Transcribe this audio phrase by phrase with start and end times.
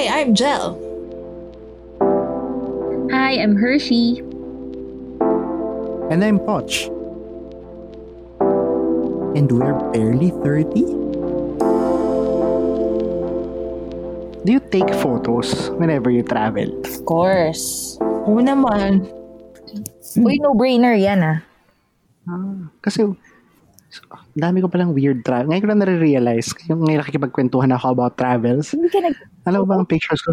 [0.00, 0.80] Hi, I'm Jel.
[3.12, 4.24] Hi, I'm Hershey.
[6.08, 6.88] And I'm Poch.
[9.36, 10.88] And we're barely 30?
[14.40, 16.72] Do you take photos whenever you travel?
[16.80, 18.00] Of course.
[18.00, 19.04] Oo naman.
[20.16, 21.38] Uy, no-brainer yan ah.
[22.24, 23.04] Ah, kasi
[23.90, 24.06] so,
[24.38, 25.50] dami ko palang weird travel.
[25.50, 28.70] Ngayon ko lang nare-realize, yung ngayon nakikipagkwentuhan ako about travels.
[28.70, 29.16] Hindi ka nag...
[29.50, 30.32] Alam mo ba ang pictures ko?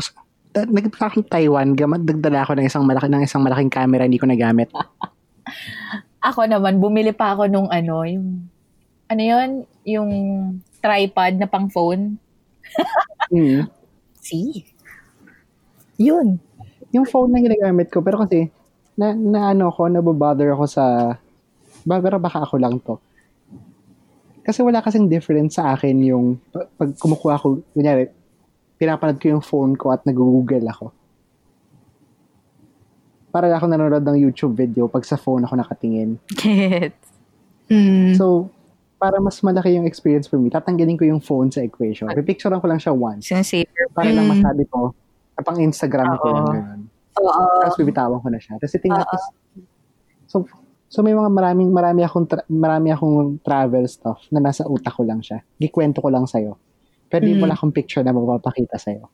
[0.58, 4.30] Nagpunta akong Taiwan, gamad nagdala ako ng isang malaki ng isang malaking camera hindi ko
[4.30, 4.70] nagamit.
[6.28, 8.52] Ako naman, bumili pa ako nung ano, yung...
[9.08, 9.64] Ano yun?
[9.88, 10.12] Yung
[10.84, 12.18] tripod na pang phone.
[13.28, 13.68] Mm.
[14.24, 14.64] See?
[16.00, 16.40] Yun.
[16.96, 18.48] Yung phone na ginagamit ko, pero kasi
[18.96, 20.84] na, na ano ko, nabobother ako sa
[21.88, 23.00] ba, pero baka ako lang to.
[24.48, 26.40] Kasi wala kasing difference sa akin yung
[26.80, 28.08] pag, kumukuha ko, kunyari,
[28.80, 30.96] pinapanood ko yung phone ko at nag-google ako.
[33.28, 36.16] Para ako nanonood ng YouTube video pag sa phone ako nakatingin.
[36.32, 36.96] Get.
[37.68, 38.16] Mm.
[38.16, 38.48] So,
[38.96, 42.08] para mas malaki yung experience for me, tatanggalin ko yung phone sa equation.
[42.16, 43.28] Pipicturean ko lang siya once.
[43.28, 43.68] Sincere.
[43.92, 44.40] Para lang Mm.
[44.40, 44.96] masabi ko,
[45.36, 46.34] na pang Instagram ko Oo.
[46.34, 46.82] lang ganun.
[47.20, 47.44] Oo.
[47.62, 48.56] Tapos bibitawan ko na siya.
[48.58, 49.16] Tapos tingnan ko.
[50.26, 50.36] So,
[50.88, 55.04] so may mga maraming marami akong tra- marami akong travel stuff na nasa utak ko
[55.04, 55.44] lang siya.
[55.56, 56.56] Gikwento ko lang sa'yo.
[57.06, 57.40] Pero Mm.
[57.40, 59.08] wala akong picture na mapapakita sa'yo.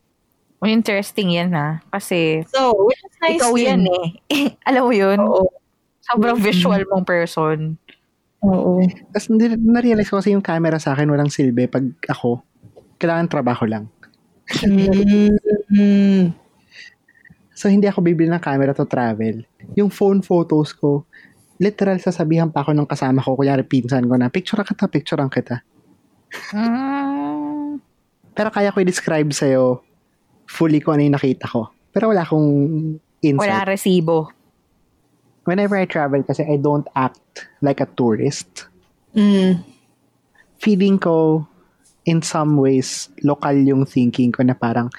[0.56, 1.82] Oh, interesting yan ha.
[1.88, 3.64] Kasi So, which is nice ikaw din.
[3.64, 4.06] yan eh.
[4.68, 5.18] Alam mo yun?
[5.20, 5.50] Oo.
[6.00, 7.76] Sobrang visual mong person.
[8.40, 8.80] Oo.
[9.08, 12.40] Tapos hindi- na-realize ko kasi yung camera sa akin walang silbi pag ako.
[12.96, 13.88] Kailangan trabaho lang.
[14.62, 16.32] Mm.
[17.54, 19.46] So hindi ako bibili ng camera to travel.
[19.72, 21.06] Yung phone photos ko,
[21.64, 25.64] literal sasabihan pa ako ng kasama ko, kunyari pinsan ko na, picture kita, picture kita.
[26.52, 27.80] Mm.
[28.36, 29.80] Pero kaya ko i-describe sa'yo
[30.44, 31.72] fully kung ano yung nakita ko.
[31.88, 32.50] Pero wala akong
[33.24, 33.48] insight.
[33.48, 34.28] Wala resibo.
[35.48, 38.68] Whenever I travel kasi I don't act like a tourist.
[39.16, 39.64] Mm.
[40.60, 41.46] Feeling ko,
[42.04, 44.92] in some ways, lokal yung thinking ko na parang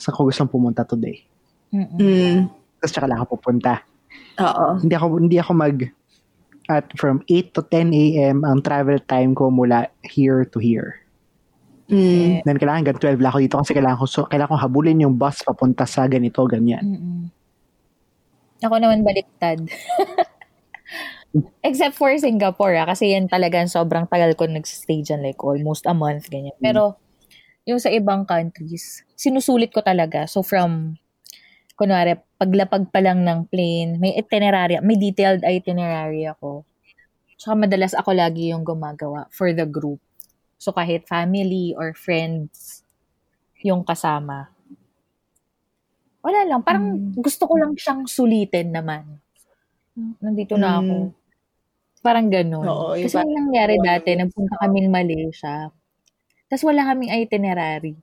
[0.00, 1.20] saan ko gustong pumunta today.
[1.74, 2.48] Mm.
[2.80, 3.82] Tapos tsaka lang ako pupunta.
[4.40, 4.80] Oo.
[4.80, 5.76] Hindi ako, hindi ako mag
[6.66, 8.42] at from 8 to 10 a.m.
[8.42, 11.02] ang travel time ko mula here to here.
[11.86, 12.42] Mm.
[12.42, 15.14] Then kailangan hanggang 12 lang ako dito kasi kailangan ko, so, kailangan ko habulin yung
[15.14, 16.82] bus papunta sa ganito, ganyan.
[16.82, 17.22] Mm-mm.
[18.66, 19.62] Ako naman baliktad.
[21.68, 25.94] Except for Singapore, ah, kasi yan talagang sobrang tagal ko nag-stay dyan, like almost a
[25.94, 26.56] month, ganyan.
[26.58, 26.98] Pero,
[27.68, 30.24] yung sa ibang countries, sinusulit ko talaga.
[30.24, 30.96] So, from,
[31.76, 36.62] kunwari, paglapag pa lang ng plane, may itinerary, may detailed itinerary ako.
[37.36, 40.00] Tsaka madalas ako lagi yung gumagawa for the group.
[40.56, 42.80] So, kahit family or friends
[43.60, 44.48] yung kasama.
[46.24, 46.60] Wala lang.
[46.64, 47.20] Parang Mm.
[47.20, 49.20] gusto ko lang siyang sulitin naman.
[50.18, 50.94] Nandito na ako.
[51.08, 51.10] Mm.
[52.00, 52.64] Parang ganun.
[52.64, 55.54] Oo, yung Kasi parang- nangyari Oo, dati, nagpunta kaming Malaysia.
[56.46, 57.94] Tapos wala kaming itinerary.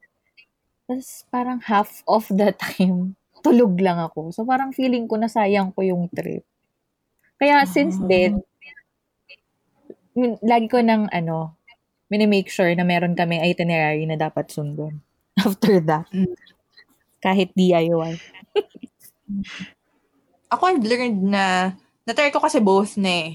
[0.83, 4.31] Tapos parang half of the time, tulog lang ako.
[4.31, 6.47] So parang feeling ko nasayang ko yung trip.
[7.37, 8.07] Kaya since Ah.
[8.07, 8.31] then,
[10.41, 11.57] lagi ko nang ano,
[12.07, 15.01] minimake sure na meron kami itinerary na dapat sundon.
[15.43, 16.07] After that.
[16.13, 16.37] Mm.
[17.19, 18.13] Kahit DIY.
[20.53, 21.73] Ako, I've learned na,
[22.05, 23.31] natry ko kasi both na eh.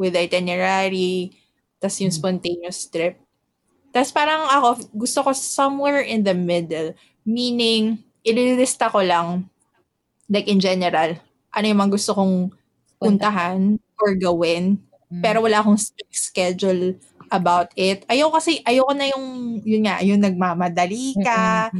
[0.00, 1.36] With itinerary,
[1.78, 3.20] tas yung spontaneous trip.
[3.92, 6.96] Tas parang ako, gusto ko somewhere in the middle.
[7.22, 9.46] Meaning, ililista ko lang,
[10.28, 11.14] like in general,
[11.52, 12.50] ano yung mga gusto kong
[12.98, 14.80] puntahan or gawin.
[15.12, 15.22] Mm.
[15.22, 16.96] Pero wala akong strict schedule
[17.30, 18.02] about it.
[18.08, 19.26] Ayoko kasi, ayoko na yung,
[19.64, 21.70] yun nga, yung nagmamadali ka.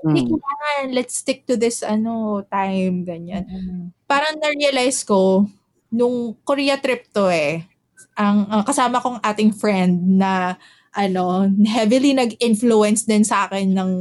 [0.00, 0.96] Hindi, Mm.
[0.96, 3.92] let's stick to this, ano, time, ganyan Mm-mm.
[4.08, 5.44] parang na-realize ko,
[5.92, 7.68] nung Korea trip to eh,
[8.16, 10.56] ang, ang kasama kong ating friend na,
[10.96, 13.92] ano, heavily nag-influence din sa akin ng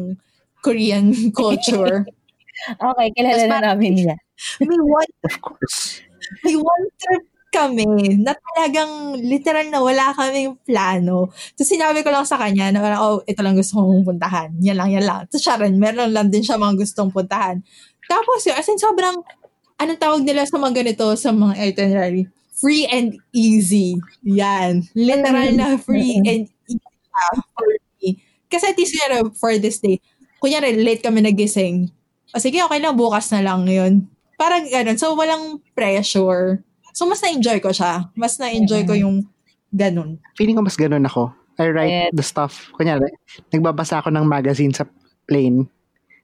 [0.61, 2.05] Korean culture.
[2.59, 4.19] Okay, kilala na namin yan.
[4.67, 6.03] may one, Of course.
[6.43, 7.87] may one trip kami
[8.21, 11.31] na talagang literal na wala kaming plano.
[11.57, 14.53] Tapos sinabi ko lang sa kanya na parang, oh, ito lang gusto kong puntahan.
[14.61, 15.25] Yan lang, yan lang.
[15.31, 17.63] Tapos siya rin, meron lang din siya mga gustong puntahan.
[18.05, 19.17] Tapos yun, as in sobrang,
[19.81, 22.27] anong tawag nila sa mga ganito, sa mga itinerary?
[22.53, 23.97] Free and easy.
[24.27, 24.83] Yan.
[24.93, 26.77] Literal na free and easy
[27.55, 27.69] for
[28.03, 28.19] me.
[28.51, 28.93] Kasi at least,
[29.39, 30.03] for this day,
[30.39, 31.87] kunyari, late kami nagising.
[32.29, 34.05] O sige, okay lang, bukas na lang yun.
[34.35, 34.95] Parang ganun.
[34.95, 36.61] So, walang pressure.
[36.91, 38.07] So, mas na-enjoy ko siya.
[38.13, 39.27] Mas na-enjoy ko yung
[39.69, 40.17] ganun.
[40.33, 41.29] Feeling ko mas ganun ako.
[41.59, 42.11] I write Yes.
[42.13, 42.71] the stuff.
[42.71, 43.11] Kunyari,
[43.51, 44.87] nagbabasa ako ng magazine sa
[45.25, 45.67] plane.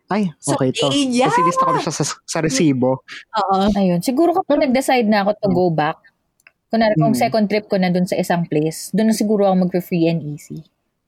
[0.05, 0.87] Ay, So, okay to.
[0.87, 1.27] A, yeah.
[1.27, 3.01] Kasi lista ko na siya sa, sa resibo.
[3.35, 3.55] Oo.
[3.73, 3.99] Ayun.
[3.99, 5.97] Siguro kapag nag-decide na ako to go back,
[6.69, 7.19] kunwari kung Hmm.
[7.19, 10.61] second trip ko na dun sa isang place, dun na siguro ako mag-free and easy.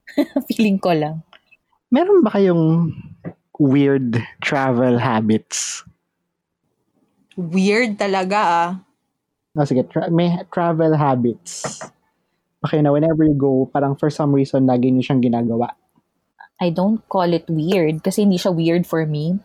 [0.50, 1.22] Feeling ko lang.
[1.88, 2.92] Meron ba kayong
[3.58, 5.88] weird travel habits?
[7.40, 8.70] Weird talaga ah.
[9.58, 11.82] Oh, sige, tra- may travel habits.
[12.62, 15.74] Okay na whenever you go, parang for some reason, lagi niyo siyang ginagawa.
[16.58, 19.38] I don't call it weird kasi hindi siya weird for me.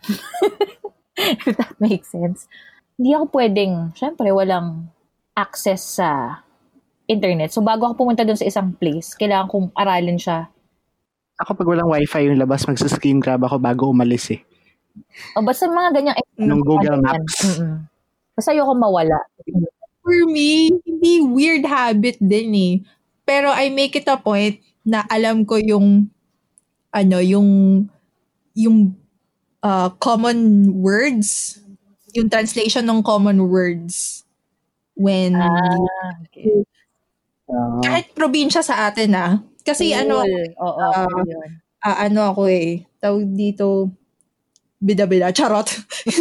[1.17, 2.49] If that makes sense.
[2.97, 4.89] Hindi ako pwedeng, syempre, walang
[5.37, 6.41] access sa
[7.09, 7.53] internet.
[7.53, 10.52] So, bago ako pumunta dun sa isang place, kailangan kong aralin siya.
[11.43, 14.39] Ako pag walang wifi yung labas, magsa-screen grab ako bago umalis eh.
[15.35, 16.15] O, basta mga ganyang...
[16.39, 17.03] Nung Google.
[17.03, 17.59] Maps.
[17.59, 17.83] Mm-mm.
[18.31, 19.19] Basta ayoko mawala.
[19.99, 22.73] For me, hindi weird habit din eh.
[23.27, 26.07] Pero I make it a point na alam ko yung
[26.93, 27.49] ano, yung
[28.53, 28.93] yung
[29.63, 31.59] uh, common words,
[32.13, 34.23] yung translation ng common words
[34.93, 36.63] when Ah, okay.
[37.49, 39.33] Ah, kahit probinsya sa atin ah.
[39.63, 40.45] Kasi ano, Cool.
[40.59, 41.49] Oo, Ah, cool yun.
[41.79, 43.89] ah, ano ako eh, tawag dito,
[44.77, 45.65] bida-bida, charot.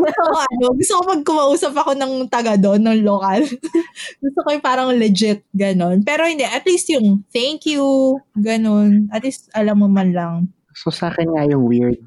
[0.00, 3.44] gusto ko ano, gusto ko pag kumausap ako ng taga doon, ng lokal.
[4.24, 6.00] gusto ko yung parang legit, ganon.
[6.00, 9.06] Pero hindi, at least yung thank you, ganon.
[9.12, 10.34] At least alam mo man lang.
[10.72, 12.00] So sa akin nga yung weird.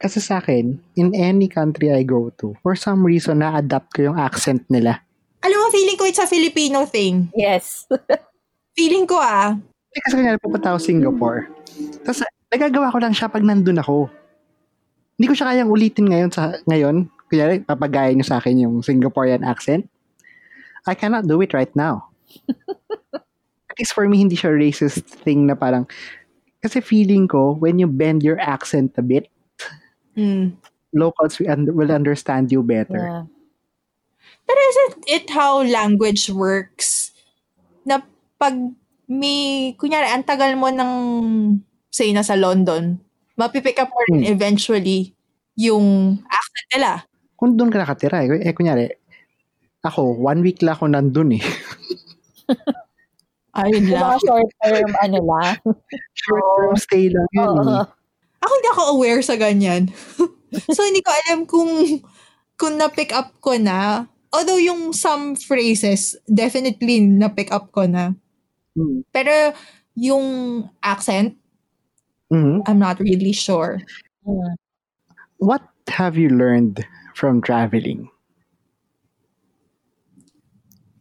[0.00, 4.16] Kasi sa akin, in any country I go to, for some reason, na-adapt ko yung
[4.16, 5.04] accent nila.
[5.44, 7.28] Alam mo, feeling ko it's a Filipino thing.
[7.36, 7.84] Yes.
[8.76, 9.56] Feeling ko ah,
[9.96, 11.48] Eh, kasi kanya pupunta ako Singapore.
[12.04, 12.20] Tapos,
[12.52, 14.12] nagagawa ko lang siya pag nandun ako.
[15.16, 17.08] Hindi ko siya kayang ulitin ngayon sa ngayon.
[17.32, 19.88] Kunyari, papagaya niyo sa akin yung Singaporean accent.
[20.84, 22.12] I cannot do it right now.
[23.72, 25.88] At least for me, hindi siya racist thing na parang,
[26.60, 29.32] kasi feeling ko, when you bend your accent a bit,
[30.12, 30.52] mm.
[30.92, 33.00] locals will, under- will understand you better.
[33.00, 33.24] Yeah.
[34.46, 37.10] Pero isn't it how language works?
[37.82, 38.04] Na
[38.36, 38.54] pag
[39.06, 40.92] may, kunyari, ang tagal mo ng,
[41.88, 42.98] say, nasa London,
[43.34, 44.32] mapipick up mo rin Hmm.
[44.32, 45.14] eventually
[45.54, 46.90] yung accent nila.
[47.36, 48.88] Kung doon ka nakatira, eh, eh kunyari,
[49.80, 51.42] ako, one week lang ako nandun eh.
[53.56, 54.12] Ayun lang.
[54.12, 55.54] mga short term, ano lang.
[56.20, 57.62] Short term stay lang yun Oo.
[57.62, 57.84] eh.
[58.44, 59.88] Ako hindi ako aware sa ganyan.
[60.76, 61.72] so, hindi ko alam kung,
[62.60, 64.04] kung na-pick up ko na.
[64.28, 68.12] Although yung some phrases, definitely na-pick up ko na.
[68.76, 69.00] Hmm.
[69.10, 69.56] Pero
[69.96, 70.24] yung
[70.84, 71.34] accent,
[72.28, 72.66] Mhm.
[72.66, 73.78] I'm not really sure.
[74.26, 74.58] Mm.
[75.38, 75.62] What
[75.94, 76.82] have you learned
[77.14, 78.10] from traveling?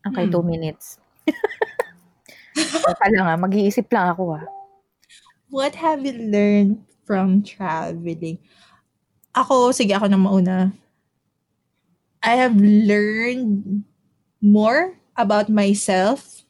[0.06, 0.32] Okay, Hmm.
[0.32, 1.02] two minutes.
[2.56, 4.46] Teka lang ah, mag-iisip lang ako ah.
[5.50, 8.38] What have you learned from traveling?
[9.34, 10.58] Ako, sige ako na mauna.
[12.22, 13.82] I have learned
[14.42, 16.45] more about myself.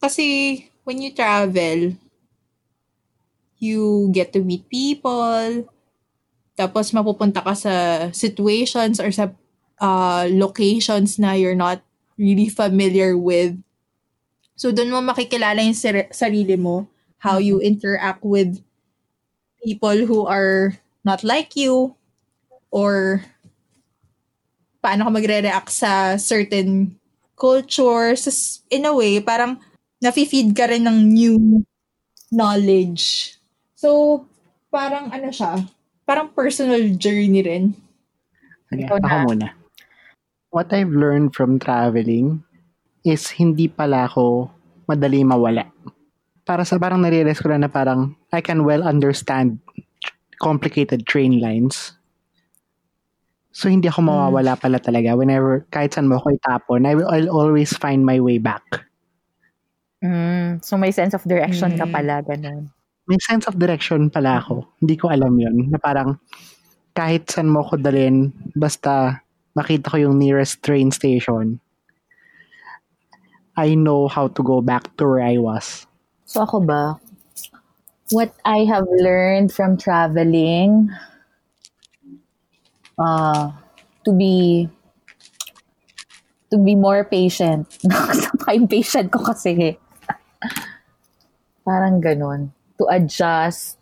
[0.00, 1.94] Kasi when you travel,
[3.60, 5.68] you get to meet people.
[6.56, 9.30] Tapos mapupunta ka sa situations or sa
[9.80, 11.84] uh, locations na you're not
[12.16, 13.56] really familiar with.
[14.56, 16.84] So, doon mo makikilala yung sar- sarili mo,
[17.24, 18.60] how you interact with
[19.64, 21.96] people who are not like you,
[22.68, 23.24] or
[24.84, 26.96] paano ka magre-react sa certain
[27.36, 28.28] cultures.
[28.28, 29.60] Tas, In a way, parang
[30.00, 31.36] nafe-feed ka rin ng new
[32.32, 33.36] knowledge.
[33.76, 34.24] So,
[34.72, 35.60] parang ano siya,
[36.08, 37.64] parang personal journey rin.
[38.68, 39.24] Sige, Ikaw ako na.
[39.24, 39.48] muna.
[40.50, 42.42] What I've learned from traveling
[43.06, 44.50] is hindi pala ako
[44.90, 45.70] madali mawala.
[46.42, 49.62] Para sa parang nare-realize ko lang na parang I can well understand
[50.42, 51.94] complicated train lines.
[53.54, 55.14] So hindi ako mawawala pala talaga.
[55.14, 58.89] Whenever, kahit saan mo ako itapon, I will I'll always find my way back.
[60.00, 61.92] Mm, so may sense of direction ka Mm.
[61.92, 62.72] pala, ganun.
[63.04, 64.64] May sense of direction pala ako.
[64.80, 66.16] Hindi ko alam yon Na parang
[66.96, 69.20] kahit saan mo ako dalhin, basta
[69.54, 71.58] makita ko yung nearest train station,
[73.58, 75.84] I know how to go back to where I was.
[76.24, 76.96] So ako ba,
[78.14, 80.88] what I have learned from traveling,
[82.96, 83.52] uh,
[84.06, 84.68] to be
[86.48, 87.68] to be more patient.
[87.84, 89.76] Napaka-impatient ko kasi.
[91.70, 92.50] Parang ganun.
[92.82, 93.78] To adjust.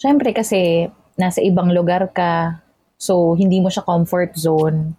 [0.00, 0.88] Siyempre kasi
[1.20, 2.64] nasa ibang lugar ka.
[2.96, 4.96] So, hindi mo siya comfort zone.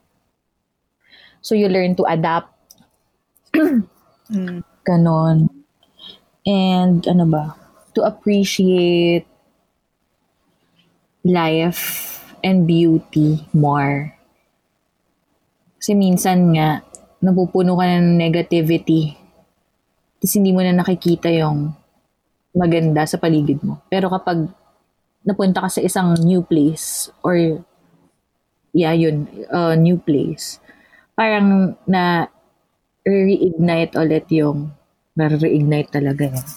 [1.42, 2.54] So, you learn to adapt.
[4.30, 4.62] Mm.
[4.86, 5.50] Ganon.
[6.46, 7.58] And ano ba?
[7.98, 9.26] To appreciate
[11.26, 14.14] life and beauty more.
[15.82, 16.86] Kasi minsan nga,
[17.26, 19.18] napupuno ka ng negativity.
[20.20, 21.79] Tapos hindi mo na nakikita yung
[22.60, 23.80] maganda sa paligid mo.
[23.88, 24.52] Pero kapag
[25.24, 27.64] napunta ka sa isang new place or
[28.76, 30.60] yeah, yun, uh, new place,
[31.16, 32.28] parang na
[33.08, 34.76] reignite ulit yung
[35.16, 36.48] na-reignite talaga yan.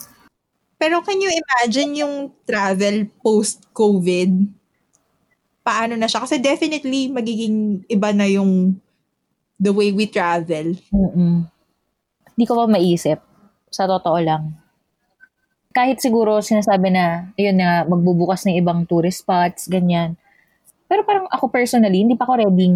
[0.79, 4.51] Pero can you imagine yung travel post-COVID?
[5.63, 6.27] Paano na siya?
[6.27, 8.75] Kasi definitely magiging iba na yung
[9.63, 10.75] the way we travel.
[10.91, 11.47] Mm-mm.
[12.35, 13.23] Hindi ko pa maisip.
[13.71, 14.62] Sa totoo lang.
[15.73, 20.14] Kahit siguro sinasabi na, ayun na, magbubukas ng ibang tourist spots, ganyan.
[20.87, 22.69] Pero parang ako personally, hindi pa ako ready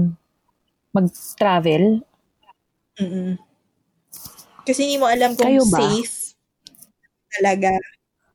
[0.96, 2.00] mag-travel.
[2.96, 3.36] Mm-mm.
[4.64, 5.78] Kasi hindi mo alam kung Kayo ba?
[5.78, 6.32] safe
[7.36, 7.68] talaga.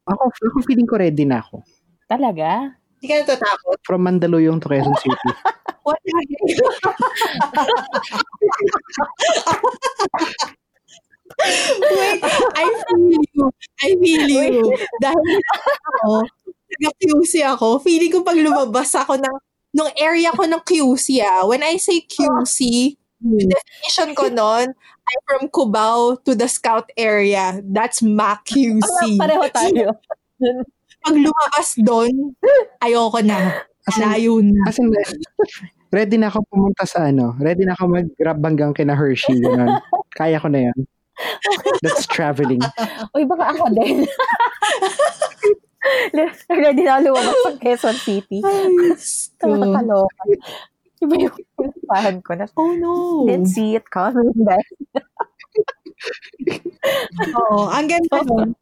[0.06, 1.66] Ako, ako feeling ko ready na ako.
[2.06, 2.78] Talaga?
[3.02, 3.82] Hindi ka natatakot.
[3.82, 5.30] From Mandaluyong to Quezon City.
[5.82, 6.14] What the
[10.22, 10.54] heck?
[11.92, 12.22] Wait,
[12.56, 13.46] I feel you.
[13.82, 14.66] I feel you.
[15.02, 15.28] Dahil
[16.00, 16.26] ako,
[16.72, 19.36] taga-QC ako, feeling ko pag lumabas ako ng,
[19.76, 25.22] nung area ko ng QC ah, when I say QC, yung definition ko nun, I'm
[25.28, 27.60] from Cubao to the scout area.
[27.62, 29.18] That's MAC QC.
[29.20, 29.88] Pareho tayo.
[31.02, 32.38] Pag lumabas doon,
[32.82, 33.66] ayoko na.
[33.90, 34.62] As in, Layo na.
[34.70, 34.94] as in,
[35.90, 37.34] ready na ako pumunta sa ano.
[37.42, 39.42] Ready na ako mag-grab hanggang kina Hershey.
[39.42, 39.82] Ganun.
[40.14, 40.78] Kaya ko na yan.
[41.82, 42.62] That's traveling.
[43.16, 44.06] Uy, baka ako din.
[46.52, 48.40] Ready na ako lumabas sa Quezon City.
[48.46, 49.34] Ay, Diyos.
[49.42, 50.22] Nakakaloka.
[51.02, 52.46] Iba yung pinapahan ko na.
[52.54, 53.26] Oh no.
[53.26, 54.30] Didn't see it coming.
[54.38, 54.70] Dahil
[57.38, 58.54] Oo, ang ganda nun.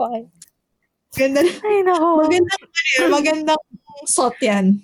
[1.11, 1.39] Ganda.
[1.43, 2.23] Ay, nako.
[2.23, 3.11] Magandang, ano yun, eh.
[3.11, 3.63] magandang
[4.07, 4.79] shot yan.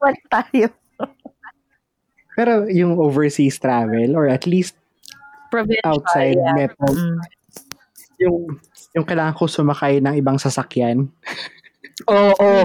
[0.00, 0.68] Balik tayo.
[2.38, 4.76] Pero yung overseas travel or at least
[5.50, 5.88] Provincial.
[5.88, 6.54] outside yeah.
[6.54, 7.18] metro, Mm.
[8.18, 8.38] yung
[8.96, 11.06] yung kailangan ko sumakay ng ibang sasakyan,
[12.06, 12.34] Oo.
[12.38, 12.64] Oh,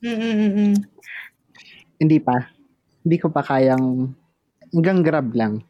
[0.00, 0.76] Mm-mm-mm.
[1.96, 2.52] hindi pa.
[3.02, 4.12] Hindi ko pa kayang
[4.72, 5.62] hanggang grab lang.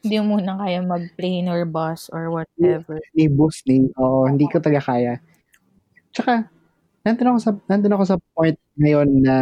[0.00, 3.02] Hindi mo muna kaya mag-plane or bus or whatever.
[3.18, 5.18] Ni bus, ni, oo, hindi ko taga kaya.
[6.14, 6.46] Tsaka,
[7.02, 9.36] nandun ako sa, nandun ako sa point ngayon na,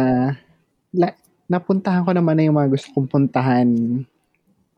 [0.93, 1.13] la,
[1.45, 3.69] napuntahan ko naman na yung mga gusto kong puntahan.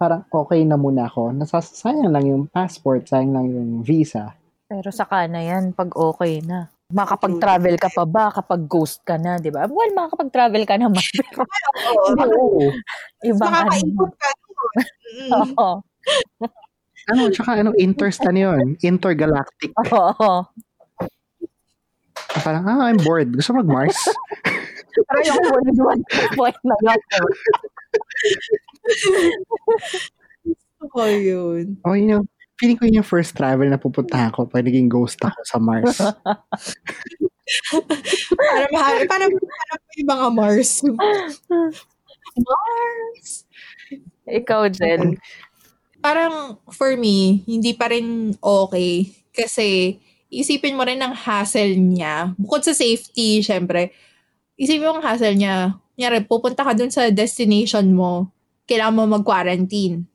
[0.01, 1.29] Parang okay na muna ako.
[1.29, 4.33] Nasasayang lang yung passport, sayang lang yung visa.
[4.65, 6.73] Pero saka na yan pag okay na.
[6.89, 9.69] Makapag-travel ka pa ba kapag ghost ka na, di ba?
[9.69, 11.05] Well, makakapag-travel ka naman.
[11.05, 11.45] Pero
[12.33, 12.73] Oo.
[13.29, 13.69] Ibang ano.
[13.69, 14.75] Makakaikot ka doon.
[14.81, 15.31] Mm.
[15.37, 15.69] Oo.
[17.13, 18.65] ano, tsaka ano, inters, ano yun?
[18.81, 19.69] Intergalactic.
[19.77, 20.49] Oo.
[22.41, 23.37] Parang, ah, I'm bored.
[23.37, 24.01] Gusto mag-Mars?
[24.91, 26.03] Pero yung point, one
[26.35, 26.99] point na yun.
[30.91, 31.77] Oh, yun.
[31.85, 32.25] oh, yun yung,
[32.57, 35.97] feeling ko yun yung first travel na pupuntahan ko pag naging ghost ako sa Mars.
[38.37, 39.05] Para mahal.
[39.09, 40.71] Para, po yung mga Mars.
[42.37, 43.45] Mars!
[44.25, 45.17] Ikaw, Jen.
[46.01, 49.11] Parang, for me, hindi pa rin okay.
[49.35, 49.99] Kasi,
[50.31, 52.33] isipin mo rin ang hassle niya.
[52.39, 53.91] Bukod sa safety, syempre,
[54.61, 55.73] isipin mo ang hassle niya.
[55.97, 58.29] Kunyari, pupunta ka dun sa destination mo,
[58.69, 60.05] kailangan mo mag-quarantine.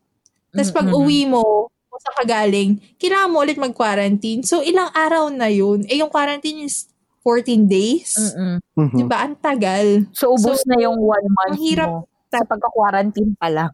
[0.55, 4.47] Tapos pag uwi mo, kung saan ka galing, kailangan mo ulit mag-quarantine.
[4.47, 5.85] So, ilang araw na yun.
[5.91, 6.87] Eh, yung quarantine is
[7.27, 8.15] 14 days.
[8.15, 8.63] Mm-mm.
[8.79, 8.97] Mhm.
[9.03, 9.19] Diba?
[9.19, 10.07] Ang tagal.
[10.15, 13.73] So, ubos So, na yung one month ang hirap mo sa pagka-quarantine pa lang.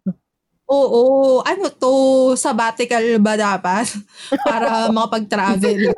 [0.73, 1.43] Oo.
[1.45, 1.95] Ano to?
[2.33, 3.93] Sabbatical ba dapat?
[4.49, 5.93] Para makapag-travel.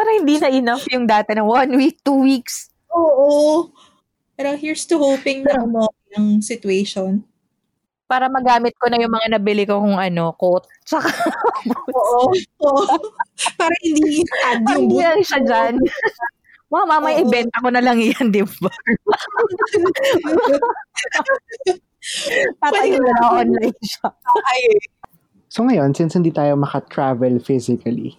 [0.00, 2.72] Parang hindi na enough yung data ng one week, two weeks.
[2.88, 3.68] Oo.
[4.32, 7.20] Pero here's to hoping na mo yung situation.
[8.08, 10.64] Para magamit ko na yung mga nabili ko kung ano, coat.
[10.88, 11.12] Tsaka,
[11.92, 12.32] Oo.
[12.64, 12.96] Oo.
[13.60, 15.04] Para hindi add parang yung hindi boot.
[15.04, 15.74] lang siya dyan.
[16.70, 17.22] Mga mamay, Oo.
[17.28, 18.72] ibenta ko na lang yan, di ba?
[22.56, 24.08] Tatayo na lang online siya.
[24.48, 24.62] Ay,
[25.50, 28.14] So ngayon, since hindi tayo maka-travel physically,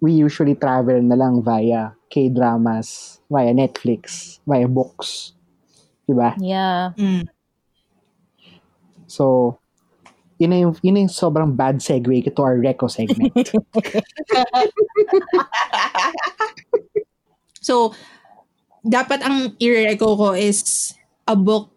[0.00, 5.32] we usually travel na lang via K-dramas, via Netflix, via books.
[6.08, 6.34] Diba?
[6.40, 6.96] Yeah.
[6.96, 7.28] mm.
[9.08, 9.56] So,
[10.38, 13.32] yun na yung, yun na yung sobrang bad segue to our Reco segment.
[17.68, 17.92] So,
[18.80, 20.96] dapat ang i-reco ko is
[21.28, 21.68] a book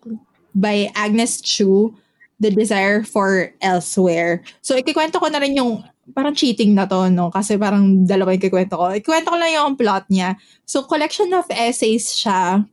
[0.55, 1.91] by Agnes Chu,
[2.39, 4.39] The Desire for Elsewhere.
[4.63, 7.29] So, ikikwento ko na rin yung parang cheating na to, no?
[7.29, 8.89] Kasi parang dalawa yung kikwento ko.
[8.91, 10.35] Ikwento ko lang yung plot niya.
[10.65, 12.65] So, collection of essays siya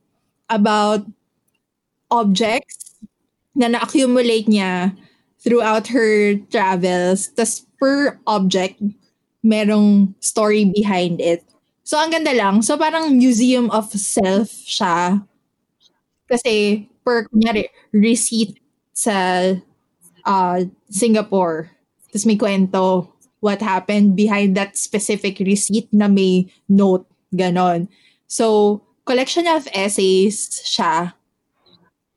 [0.49, 1.05] about
[2.09, 2.97] objects
[3.53, 4.97] na na-accumulate niya
[5.39, 7.29] throughout her travels.
[7.37, 8.81] Tapos, per object,
[9.45, 11.45] merong story behind it.
[11.85, 12.65] So, ang ganda lang.
[12.65, 15.21] So, parang museum of self siya.
[16.27, 18.57] Kasi, per, kunyari, receipt
[18.91, 19.15] sa
[20.25, 20.59] uh,
[20.91, 21.71] Singapore.
[22.09, 27.07] Tapos may kwento what happened behind that specific receipt na may note.
[27.29, 27.87] Ganon.
[28.25, 31.13] So, collection of essays siya.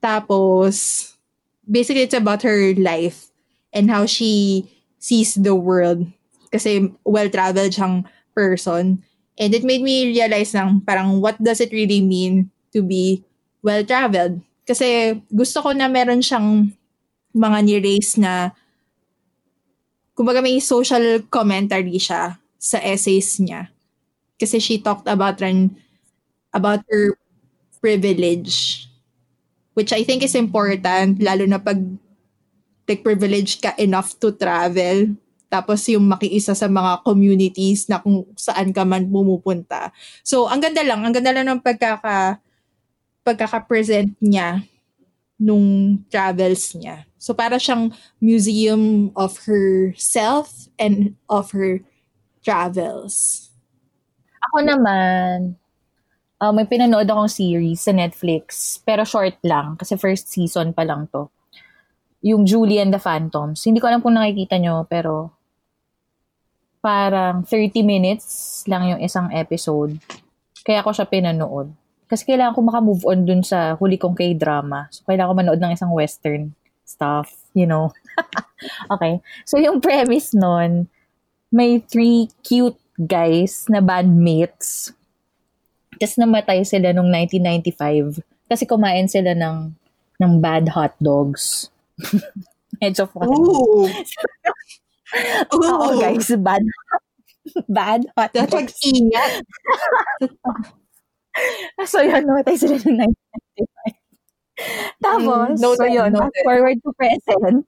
[0.02, 1.12] Tapos,
[1.68, 3.28] basically it's about her life
[3.72, 4.66] and how she
[4.98, 6.08] sees the world.
[6.52, 8.04] Kasi well-traveled siyang
[8.36, 9.04] person.
[9.40, 13.24] And it made me realize lang parang what does it really mean to be
[13.64, 14.40] well-traveled.
[14.68, 16.72] Kasi gusto ko na meron siyang
[17.32, 18.52] mga ni-raise na
[20.12, 23.72] kumbaga may social commentary siya sa essays niya.
[24.38, 25.74] Kasi she talked about rin,
[26.52, 27.16] about her
[27.82, 28.86] privilege
[29.74, 31.80] which I think is important lalo na pag
[32.86, 35.16] like privilege ka enough to travel
[35.52, 39.92] tapos yung makiisa sa mga communities na kung saan ka man pumupunta.
[40.24, 41.04] So, ang ganda lang.
[41.04, 42.40] Ang ganda lang ng pagkaka,
[43.20, 44.64] pagkaka-present niya
[45.36, 47.04] nung travels niya.
[47.22, 51.78] So, para siyang museum of herself and of her
[52.42, 53.46] travels.
[54.50, 55.54] Ako naman,
[56.42, 61.06] uh, may pinanood akong series sa Netflix, pero short lang, kasi first season pa lang
[61.14, 61.30] to.
[62.26, 63.62] Yung Julie and the Phantoms.
[63.62, 65.30] Hindi ko alam kung nakikita nyo, pero
[66.82, 69.94] parang 30 minutes lang yung isang episode.
[70.66, 71.70] Kaya ako siya pinanood.
[72.10, 74.90] Kasi kailangan ko makamove on dun sa huli kong K-drama.
[74.90, 76.50] So, kailangan ko manood ng isang western
[76.84, 77.92] stuff, you know.
[78.92, 79.20] okay.
[79.44, 80.88] So, yung premise nun,
[81.52, 84.92] may three cute guys na bandmates.
[86.00, 89.70] Tapos namatay sila nung 1995 kasi kumain sila ng
[90.18, 91.68] ng bad hot dogs.
[92.82, 93.30] Medyo funny.
[93.30, 93.86] Ooh!
[95.60, 96.64] Oo, guys, bad
[97.68, 98.76] bad hot dogs.
[98.82, 99.44] ingat.
[101.84, 104.01] so, yun, namatay sila ng 1995.
[105.04, 106.44] Tapos, Mm, noted, so yun, noted.
[106.44, 107.66] forward to present.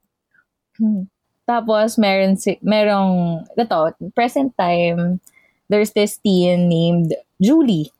[0.79, 1.03] Hmm.
[1.45, 3.81] Tapos, meron si, merong, ito,
[4.17, 5.21] present time,
[5.69, 7.93] there's this teen named Julie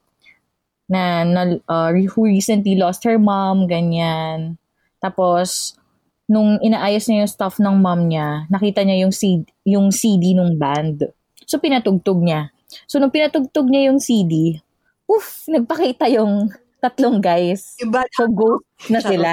[0.89, 4.57] na, na uh, who recently lost her mom, ganyan.
[5.01, 5.77] Tapos,
[6.25, 10.57] nung inaayos niya yung stuff ng mom niya, nakita niya yung CD, yung CD nung
[10.57, 11.05] band.
[11.45, 12.49] So, pinatugtog niya.
[12.89, 14.57] So, nung pinatugtog niya yung CD,
[15.05, 16.49] oof, nagpakita yung
[16.85, 17.81] tatlong guys.
[17.81, 19.11] Iba So, ghost na Charot.
[19.11, 19.33] sila.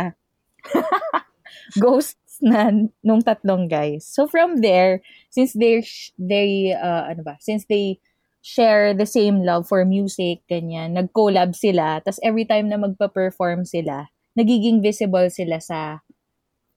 [1.83, 2.71] Ghosts na
[3.03, 4.07] nung tatlong guys.
[4.07, 5.83] So, from there, since they,
[6.15, 7.99] they, uh, ano ba, since they
[8.41, 14.09] share the same love for music, ganyan, nag-collab sila, tas every time na magpa-perform sila,
[14.35, 16.01] nagiging visible sila sa,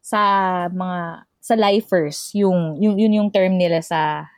[0.05, 0.21] sa
[0.69, 4.29] mga, sa lifers, yung, yung, yun yung term nila sa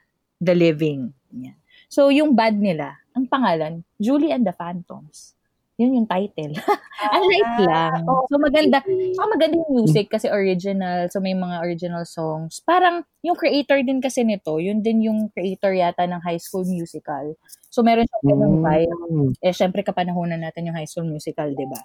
[0.41, 1.13] the living.
[1.33, 1.59] Ganyan.
[1.93, 5.36] So, yung band nila, ang pangalan, Julie and the Phantoms.
[5.77, 6.57] Yun yung title.
[7.15, 8.01] Ang light lang.
[8.33, 8.81] So, maganda.
[8.81, 11.13] Saka maganda yung music kasi original.
[11.13, 12.65] So, may mga original songs.
[12.65, 17.37] Parang, yung creator din kasi nito, yun din yung creator yata ng High School Musical.
[17.69, 18.93] So, meron siyang ganung vibe.
[19.13, 19.31] Mm.
[19.45, 21.81] Eh, syempre, kapanahonan natin yung High School Musical, di ba?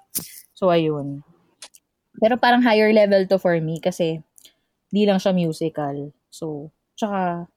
[0.56, 1.20] So, ayun.
[2.16, 4.24] Pero parang higher level to for me kasi
[4.88, 6.16] di lang siya musical.
[6.32, 7.52] So, tsaka,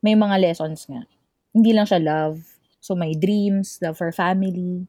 [0.00, 1.04] may mga lessons nga.
[1.52, 2.40] Hindi lang siya love.
[2.80, 4.88] So, may dreams, love for family.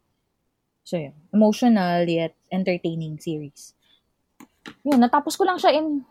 [0.84, 1.16] So, yun.
[1.34, 3.74] Emotional yet entertaining series.
[4.86, 6.06] Yun, natapos ko lang siya in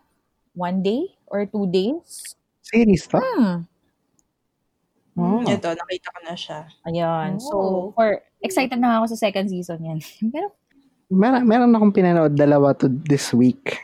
[0.55, 2.35] one day or two days.
[2.63, 3.19] Series to?
[3.19, 3.67] Hmm.
[5.19, 5.43] Oh.
[5.43, 6.59] Ito, nakita ko na siya.
[6.87, 7.37] Ayan.
[7.37, 7.43] Oh.
[7.43, 7.55] So,
[7.95, 9.99] for, excited na ako sa second season yan.
[10.33, 10.55] Pero,
[11.11, 13.83] Meron, meron akong pinanood dalawa to this week.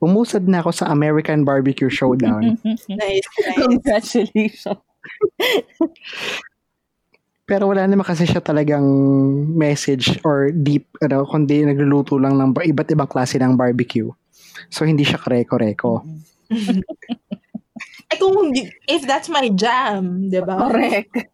[0.00, 2.56] Umusad na ako sa American Barbecue Showdown.
[2.64, 3.28] Nice, nice.
[3.60, 4.80] congratulations.
[7.46, 8.82] pero wala naman kasi siya talagang
[9.54, 14.10] message or deep, ano, kundi nagluluto lang ng ba- iba't ibang klase ng barbecue.
[14.66, 16.02] So, hindi siya kareko-reko.
[18.10, 20.66] Ay, kung, hindi- if that's my jam, di ba?
[20.66, 21.14] Correct.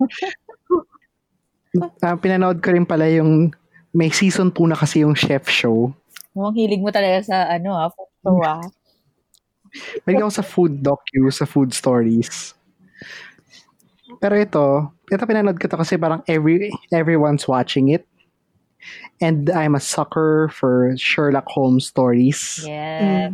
[2.04, 3.48] Ah, pinanood ko rin pala yung
[3.96, 5.88] may season 2 na kasi yung chef show.
[6.36, 8.60] Mukhang hilig mo talaga sa, ano ah, food show ah.
[10.04, 12.52] May ako sa food docu, sa food stories.
[14.20, 18.06] Pero ito, ito pinanood ko to kasi parang every everyone's watching it.
[19.22, 22.64] And I'm a sucker for Sherlock Holmes stories.
[22.66, 23.32] Yes.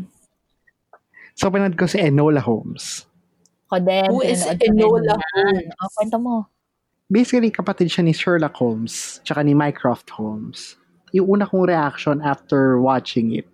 [1.39, 3.07] So pinanood ko si Enola Holmes.
[3.71, 4.11] Ko din.
[4.11, 5.17] Who is Enola.
[5.17, 5.71] Holmes?
[5.81, 6.37] Oh, kwento mo.
[7.09, 10.77] Basically, kapatid siya ni Sherlock Holmes, tsaka ni Mycroft Holmes.
[11.17, 13.49] Yung una kong reaction after watching it,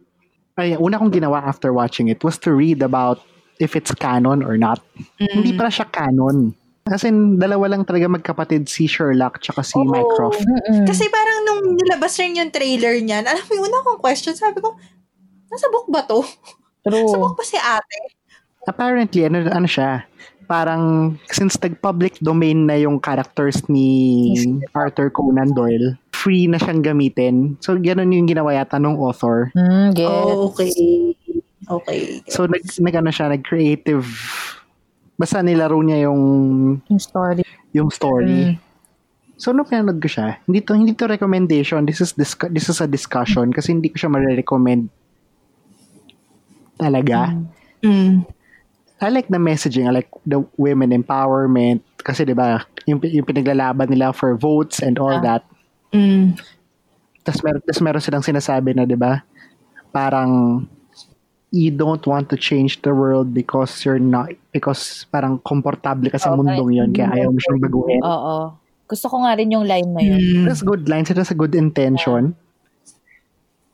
[0.59, 3.23] ay, una kong ginawa after watching it was to read about
[3.63, 4.83] if it's canon or not.
[5.23, 5.59] Hindi Mm.
[5.63, 6.51] pala siya canon.
[6.85, 7.09] Kasi
[7.41, 9.89] dalawa lang talaga magkapatid si Sherlock tsaka si Oo.
[9.89, 10.45] Mycroft.
[10.45, 10.85] Mm-mm.
[10.85, 14.61] Kasi parang nung nilabas rin yung trailer niyan, alam mo yung una kong question, sabi
[14.61, 14.77] ko,
[15.49, 16.21] nasa book ba to?
[16.85, 17.09] True.
[17.09, 18.21] Sa book ba si ate?
[18.69, 20.05] Apparently, ano, ano siya,
[20.45, 24.37] parang since nag-public domain na yung characters ni
[24.77, 27.57] Arthur Conan Doyle, free na siyang gamitin.
[27.65, 29.49] So, ganun yung ginawa yata nung author.
[29.57, 30.09] Mm, get.
[30.09, 30.73] Oh, okay.
[31.65, 32.21] Okay.
[32.29, 34.05] So, nag, nag ano siya, nag-creative,
[35.15, 36.23] basta nilaro niya yung,
[36.91, 37.43] Yung story.
[37.73, 38.55] yung story.
[38.55, 38.59] Mm.
[39.35, 42.79] So, nung pinanood ko siya, hindi to, hindi to recommendation, this is, discu- this is
[42.79, 44.89] a discussion kasi hindi ko siya ma-recommend
[46.79, 47.35] talaga.
[47.83, 48.25] Mm.
[49.01, 49.87] I like the messaging.
[49.87, 51.83] I like the women empowerment.
[52.01, 55.21] Kasi 'di ba yung, yung pinaglalaban nila for votes and all Ah.
[55.21, 55.43] that.
[55.93, 56.37] Mm.
[57.25, 59.25] Tapos meron, tas meron silang sinasabi na 'di ba
[59.91, 60.65] parang
[61.55, 66.35] you don't want to change the world because you're not because parang komportable ka sa
[66.35, 68.03] Oo, mundong yon kaya ayaw mo siyang baguhin.
[68.03, 68.59] Oo.
[68.91, 70.19] Gusto ko nga rin yung line na yun.
[70.19, 70.45] Mm.
[70.51, 71.15] That's good lines.
[71.15, 72.35] It has a good intention.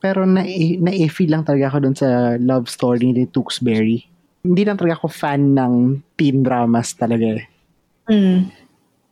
[0.05, 0.45] Pero na
[0.81, 4.05] na-iffy lang talaga ako dun sa love story ni Tewksbury.
[4.45, 7.45] Hindi lang talaga ako fan ng teen dramas talaga eh.
[8.11, 8.51] Mm.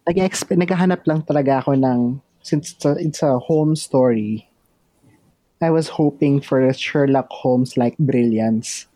[0.08, 4.47] nag-expect, naghahanap lang talaga ako ng, since it's a, it's a home story,
[5.60, 8.86] I was hoping for a Sherlock Holmes-like brilliance.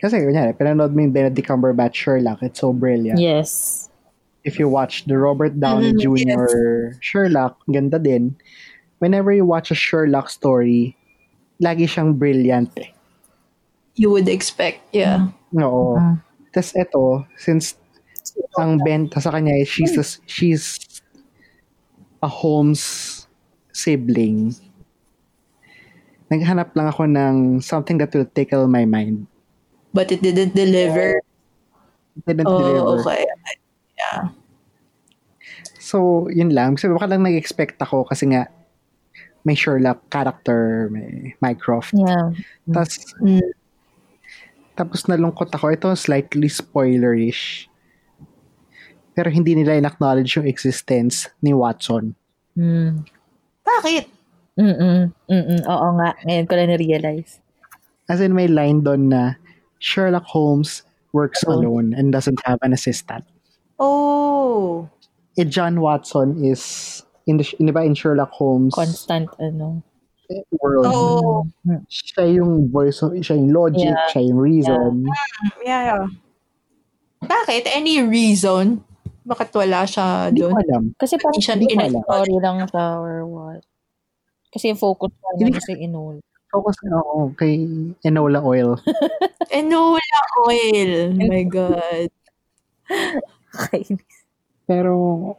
[0.00, 3.20] Kasi, kunyari, pinanood mo yung Benedict Cumberbatch Sherlock, it's so brilliant.
[3.20, 3.88] Yes.
[4.44, 6.44] If you watch the Robert Downey Mhm, Jr.
[7.04, 8.40] Sherlock, ganda din.
[9.04, 10.96] Whenever you watch a Sherlock story,
[11.60, 12.88] lagi siyang brilliant eh.
[14.00, 15.28] You would expect, yeah.
[15.52, 16.00] Oo.
[16.00, 16.24] Mm.
[16.56, 17.04] Tapos ito,
[17.36, 17.76] since
[18.56, 20.80] ang benta sa kanya is she's a, she's
[22.24, 23.28] a Holmes
[23.76, 24.56] sibling.
[26.30, 29.26] Naghanap lang ako ng something that will tickle my mind.
[29.90, 31.18] But it didn't deliver.
[32.14, 33.02] It didn't Oh, deliver.
[33.02, 33.26] okay.
[35.80, 36.78] So, yun lang.
[36.78, 38.46] Kasi baka lang nag-expect ako kasi nga
[39.42, 41.96] may Sherlock character, may Mycroft.
[41.96, 42.36] Yeah.
[42.70, 43.50] Tapos, Mm.
[44.76, 45.72] tapos nalungkot ako.
[45.74, 47.66] Ito slightly spoilerish.
[49.16, 52.14] Pero hindi nila in-acknowledge yung existence ni Watson.
[52.54, 53.02] Mm.
[53.66, 54.19] Bakit?
[54.58, 55.12] Mm-mm.
[55.28, 55.60] Mm-mm.
[55.64, 56.14] Oo nga.
[56.26, 57.38] Ngayon ko lang na-realize.
[58.10, 59.38] As in, may line doon na
[59.78, 60.82] Sherlock Holmes
[61.12, 61.54] works Oh.
[61.54, 63.24] alone and doesn't have an assistant.
[63.78, 64.90] Oh.
[65.38, 66.62] Eh, John Watson is
[67.24, 69.82] in the in, diba, in Sherlock Holmes Constant, ano.
[70.62, 70.86] world.
[70.86, 71.42] Oh.
[71.90, 74.06] Siya yung voice, siya yung logic, Yeah.
[74.10, 75.06] siya yung reason.
[75.64, 76.06] Yeah, yeah.
[77.20, 77.66] Bakit?
[77.66, 78.86] Any reason?
[79.26, 80.62] Bakit wala siya Hindi ko doon?
[80.62, 80.82] alam.
[80.96, 83.62] Kasi parang Hindi siya in- story lang siya or what.
[84.50, 86.18] Kasi yung focus ko Hindi na kasi inul.
[86.50, 87.62] Focus na ako kay
[88.02, 88.74] Enola Oil.
[89.54, 91.14] Enola oil.
[91.14, 92.10] Oh my God.
[93.54, 94.02] Kainis.
[94.66, 95.34] Pero,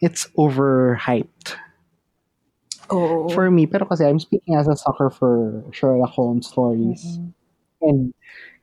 [0.00, 1.54] it's overhyped
[2.90, 3.28] Oh.
[3.34, 3.66] for me.
[3.66, 7.34] Pero kasi I'm speaking as a sucker for Sherlock Holmes stories Mm-mm.
[7.82, 8.14] and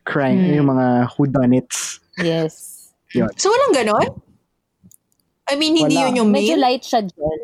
[0.03, 0.53] crime, Hmm.
[0.55, 1.99] yung mga whodunits.
[2.17, 2.89] Yes.
[3.37, 4.07] so, walang ganon?
[5.45, 6.09] I mean, hindi Wala.
[6.09, 6.63] yun yung Medyo main?
[6.63, 7.41] light siya dyan.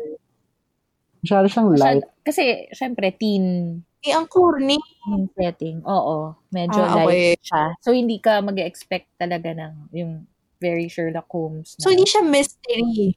[1.22, 2.02] Masyado siyang light.
[2.02, 4.74] Masyad- kasi, syempre, teen, Eh, ang corny.
[4.76, 5.78] teen setting.
[5.86, 6.34] Oo.
[6.50, 7.30] Medyo Ah, light okay.
[7.40, 7.62] siya.
[7.78, 10.26] So, hindi ka mag expect talaga ng yung
[10.58, 11.78] very Sherlock Holmes.
[11.78, 13.14] So, na- hindi siya mystery.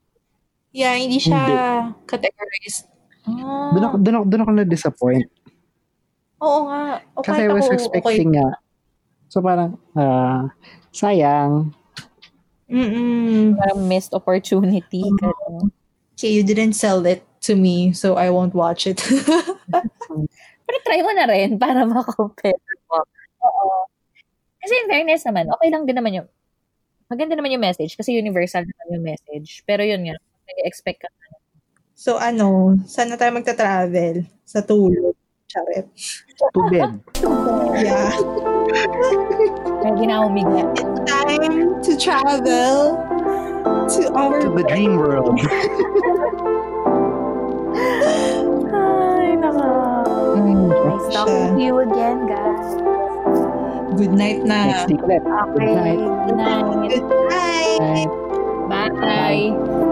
[0.69, 1.39] Yeah, hindi siya
[2.05, 2.85] categorized.
[3.25, 5.29] Ah, Doon ako, doon ako, doon ako na-disappoint.
[6.37, 7.01] oo nga.
[7.15, 8.53] O, Kasi I was ako, expecting nga.
[9.27, 10.53] So parang, ah,
[10.91, 11.73] sayang.
[12.65, 12.75] Okay.
[12.75, 13.55] Mm-mm.
[13.55, 15.01] parang missed opportunity.
[15.01, 15.17] Mm.
[15.17, 15.65] ganun.
[16.15, 19.03] Okay, you didn't sell it to me, so I won't watch it.
[20.65, 22.55] Pero try mo na rin para ma-compare
[22.87, 23.03] mo.
[23.43, 23.67] Oo.
[24.63, 26.27] Kasi in fairness naman, okay lang din naman yung,
[27.11, 29.61] maganda naman yung message kasi universal naman yung message.
[29.67, 30.15] Pero yun nga,
[30.47, 31.09] nag-expect ka.
[31.93, 34.23] so, ano, saan na tayo magta-travel?
[34.47, 35.13] Sa tulog.
[35.51, 35.85] Charet.
[36.55, 36.91] To bed.
[37.77, 38.11] Yeah.
[39.83, 40.63] Kaya ginawamiga.
[40.73, 43.14] It's time to travel
[43.89, 45.39] to our To the dream world.
[47.75, 49.71] Ay, naka.
[50.35, 52.67] Nice talking to you again, guys.
[53.97, 54.85] good night Next na.
[54.91, 55.23] week ulit.
[55.55, 55.99] Good night.
[56.27, 56.65] Good night.
[56.89, 58.09] Good night.
[58.69, 58.93] Night.
[58.99, 59.84] Bye.